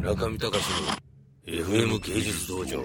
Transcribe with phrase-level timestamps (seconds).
[0.00, 0.64] 中見隆
[1.46, 2.82] の FM 芸術道場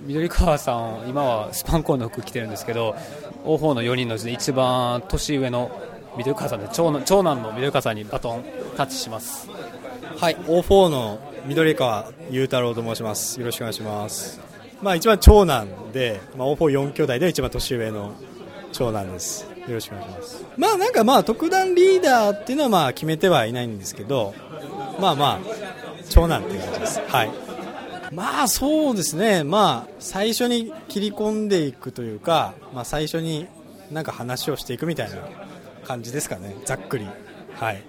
[0.00, 2.96] 緑川さん、今はスパンコーンの服着てるんですけど、
[3.44, 5.70] 王鵬の4人のうちで一番年上の
[6.16, 8.44] 緑川さんで長男長男の緑川さんにバトン
[8.76, 9.48] タッチします。
[10.18, 13.38] はい、O4 の緑川裕太郎と申します。
[13.38, 14.40] よろしくお願いします。
[14.82, 18.14] まあ一番長男で、まあ O44 兄弟で一番年上の
[18.72, 19.46] 長男です。
[19.68, 20.44] よろしくお願いします。
[20.56, 24.34] まあなんかまあ特段リーダーっていうのはまあ決めてはいないんですけど、
[25.00, 25.61] まあまあ
[26.12, 27.00] 長男っていう感じです。
[27.08, 27.30] はい。
[28.12, 29.44] まあそうですね。
[29.44, 33.48] まあ最初に切り込んでいくというか、まあ最初に
[33.90, 35.16] なんか話をしていくみたいな
[35.84, 36.54] 感じですかね。
[36.66, 37.08] ざっくり。
[37.54, 37.82] はい。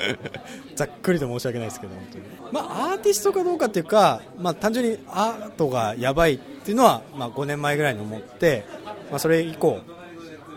[0.76, 2.24] ざっくりと申し訳ないですけど、本当に。
[2.52, 8.64] まあ、アーティストかどうかっていうか、まあ、単純にアートがやばいっていうのは、まあ、5年前ぐらいに思って、
[9.10, 9.80] まあ、それ以降、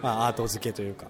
[0.02, 1.08] まあ、アート付けというか、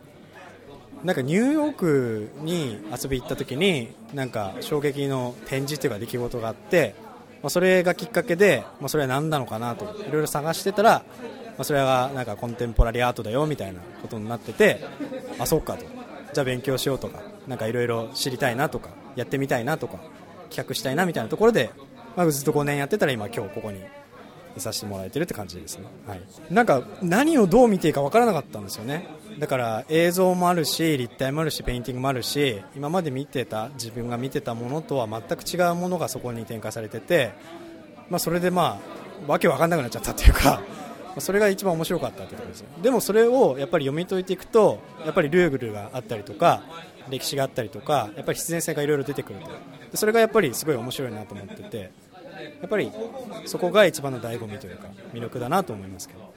[1.03, 6.95] なんかニューヨークに遊び行った時に、なんか衝撃の展示というか出来事があって、
[7.41, 14.85] まあ、それがきっかけで、まあ、それは何なのかなと、いろいろ探してたら、まあ、それはなんかコンテンポラリーアートだよみたいなことになってて、
[15.39, 15.85] あ、そうかと。
[16.33, 19.99] じゃあ勉強しようとか、なんかいろいろ知りたいなとか、やってみたいなとか、
[20.49, 21.71] 企画したいなみたいなところで、
[22.15, 23.81] まあ、ずっと5年やってたら今今日ここに
[24.59, 29.07] させてもらえてるって感じですね、はい、なんか何をどう見ていいか分からなかったんですよね。
[29.39, 37.31] だから映像もあるし立体もあるしペインティングもあるし今まで見てた自分が見てたものとは全く違うものがそこに展開されてて、
[38.09, 38.79] まあ、それでま
[39.27, 40.61] あわけ分かんなくなっちゃったっていうか
[41.19, 46.61] それが一番面白かったってことですでもそれをやっぱり読み解いていくとやっぱりルールがあったりとか
[47.09, 49.97] 歴史があったりとかやっぱり必然性がいろいろ出てくると。
[49.97, 51.91] それがやっぱりすごい面白いなと思ってて。
[52.43, 52.91] やっぱり
[53.45, 56.31] そこが一番の醍醐味というか魅力だなと思いますけど。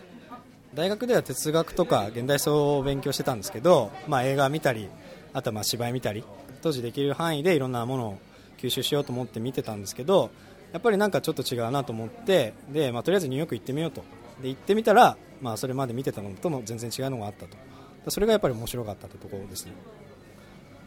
[0.75, 4.89] 大学では哲学とか現代層を勉強してたんですけど、まあ、映画見たり
[5.33, 6.25] あとはまあ芝居見たり
[6.63, 8.19] 当時できる範囲でいろんなものを
[8.59, 10.31] 吸収しようと思って見てたんですけど
[10.73, 14.03] やっぱりなんかちょっと違うなと思ってで、まあ、とりあえずニューヨーク行ってみようと。
[14.43, 17.57] で行ってみたら、まあ、それまで見てたのとも全然違うのがあったと。
[18.11, 19.73] それがやっぱり面白かったというところですね。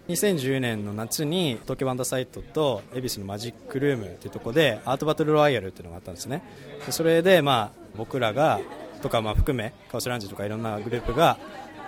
[0.07, 6.43] 2010年の夏に東京ワンダーサイトと恵比寿のマジックルームというところでアートバトルロワイヤルというのがあったんですね。
[6.85, 8.61] でそれでまあ僕らが
[9.01, 11.37] とかまあ含めカオスランジとかいろんなグループが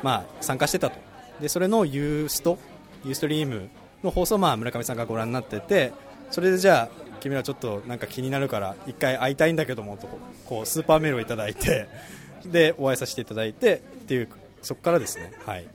[0.03, 1.00] まあ参加してたと。
[1.40, 2.57] でそれのユースト
[3.06, 3.69] ユーストリーム
[4.03, 5.94] の放送をまあ村上さんがご覧になってて
[6.30, 10.07] それでじゃあ君らちょっとなんか気になるから一回会いたいんだけどもと
[10.46, 11.88] こうスーパーメールをいただいて
[12.46, 14.28] でお会いさせていただいてっていう
[14.62, 15.31] そこからですね。
[15.46, 15.66] はい。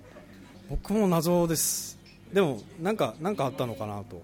[0.69, 1.94] 僕も謎です。
[2.35, 4.21] でもなんかなんかあったのかなと、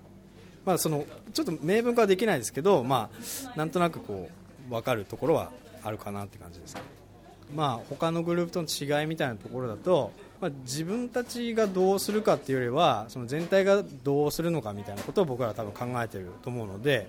[0.67, 3.09] まあ、そのちょっと明文化はできないですけど、ま
[3.55, 4.29] あ、なんとなくこ
[4.69, 6.77] う分かるところはあるかなって感じです、
[7.55, 17.09] まあ、他のグループとの違いみたいなところだと、まあ、自分たちがどうするかっていうよりはその全体がどうするのかみたいなことを僕らは多分考えてると思うので、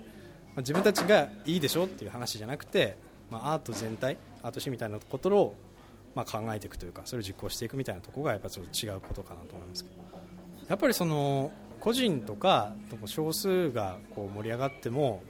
[0.54, 2.96] まあ、自分たちがいいでしょっていう話じゃなくて、
[3.28, 5.56] まあ、アート全体アート史みたいなことを
[6.14, 10.21] まあ考えていくというかそれを実行していくみたいなところがやっぱちょっと違うことかなと思いますけど。
[10.68, 11.50] やっぱりその
[11.80, 12.74] 個人とか
[13.06, 15.22] 少数がこう盛り上がっても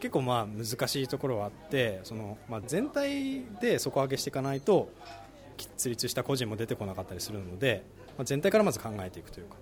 [0.00, 4.90] 結構まあ難しいところはあってそのまあ全体で底上げしていかないと
[5.56, 7.84] 喫立した個人も出てこなかったりするので、
[8.18, 9.56] まあ、全体からまず考えていくというか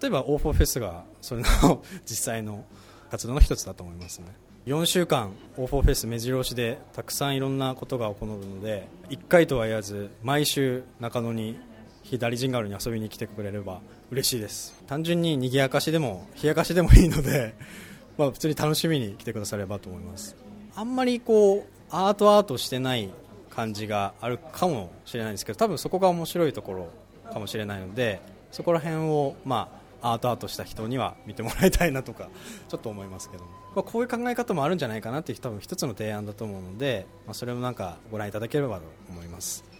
[0.00, 2.64] 例えば O4 フェスがそれの実際の
[3.10, 4.26] 活動の一つだと思いますね
[4.66, 11.58] 4週間 O4 フェス目白押しでたくさんいろんなことが起こるので1回とは言わず毎週中野に
[12.04, 13.80] 左陣川に遊びに来てくれれば
[14.10, 14.74] 嬉しいです。
[14.86, 17.54] 単純に賑やかしでも冷やかしでもいいので、
[18.18, 20.36] まあ、普通に楽しみに来てくださればと思います。
[20.74, 23.10] あんまりこうアートアートしてない
[23.50, 26.88] 感じがあるかもしれないんですけど多分そこが面白いところ
[27.30, 29.68] かもしれないのでそこら辺をま
[30.00, 32.28] あアートアートした人には見てもらいたいなとか
[32.68, 39.71] ちょっと思いますけど、まあ、こういう考え方もあるんじゃないかなっていう多分一つの提案だと思うので、まあ、それもなんかご覧いただければと思います。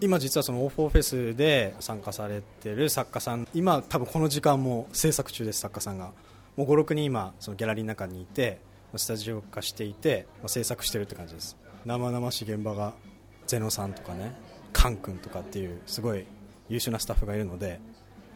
[0.00, 6.12] 今実はその O4 フォーフェスで参加されてる作家さん今多分この時間も制作中です作家さんが。
[6.56, 8.60] もう56人今そのギャラリーの中にいて
[8.96, 11.56] スタジオ化していて制作してるって感じです。
[11.84, 12.94] 生々しい現場が
[13.46, 14.34] ゼノさんとかね
[14.72, 16.26] カン君とかっていうすごい
[16.68, 17.80] 優秀なスタッフがいるので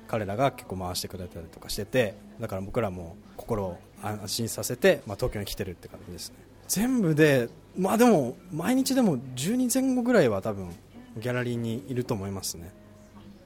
[0.07, 6.37] 彼らが結構回してくれたりとかしててだから僕らも心を安心させて、まあ、東京に来てるって感じですね。
[6.69, 10.71] 全部でまあでも毎日でも10人前後ぐらいは多分
[11.21, 12.73] ギャラリーにいると思いますね。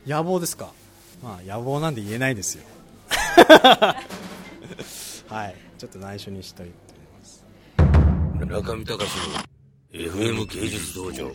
[0.07, 0.73] 野望ですか？
[1.23, 2.65] まあ野望なんで言えないですよ。
[5.29, 5.55] はい。
[5.79, 7.45] ちょっと内緒にしたいと思います。
[8.63, 11.31] 中見隆の FM 芸術道場。